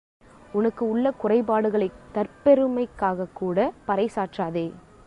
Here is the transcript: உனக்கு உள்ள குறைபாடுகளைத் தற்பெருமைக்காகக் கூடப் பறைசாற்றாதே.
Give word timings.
உனக்கு 0.51 0.89
உள்ள 0.89 1.13
குறைபாடுகளைத் 1.23 1.99
தற்பெருமைக்காகக் 2.13 3.33
கூடப் 3.33 3.73
பறைசாற்றாதே. 3.87 4.71